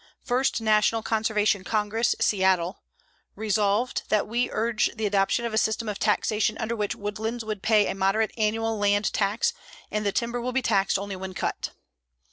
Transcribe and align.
FIRST 0.23 0.61
NATIONAL 0.61 1.03
CONSERVATION 1.03 1.63
CONGRESS, 1.63 2.15
Seattle: 2.19 2.81
Resolved, 3.35 4.01
That 4.09 4.27
we 4.27 4.49
urge 4.51 4.89
the 4.95 5.05
adoption 5.05 5.45
of 5.45 5.53
a 5.53 5.59
system 5.59 5.87
of 5.87 5.99
taxation 5.99 6.57
under 6.57 6.75
which 6.75 6.95
woodlands 6.95 7.45
will 7.45 7.55
pay 7.59 7.87
a 7.87 7.93
moderate 7.93 8.31
annual 8.35 8.79
land 8.79 9.13
tax 9.13 9.53
and 9.91 10.03
the 10.03 10.11
timber 10.11 10.41
will 10.41 10.53
be 10.53 10.63
taxed 10.63 10.97
only 10.97 11.15
when 11.15 11.35
cut. 11.35 11.69